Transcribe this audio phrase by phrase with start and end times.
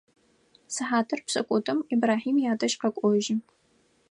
[0.73, 3.35] Сыхьатыр пшӏыкӏутӏум Ибрахьим ядэжь къэкӏожьы.